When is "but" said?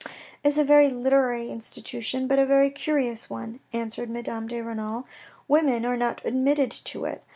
2.27-2.39